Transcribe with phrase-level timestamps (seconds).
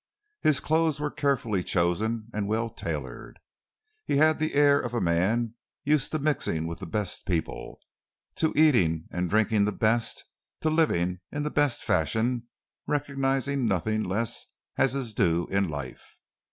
[0.41, 3.37] His clothes were carefully chosen and well tailored.
[4.03, 7.79] He had the air of a man used to mixing with the best people,
[8.37, 10.23] to eating and drinking the best,
[10.61, 12.47] to living in the best fashion,
[12.87, 16.15] recognising nothing less as his due in life.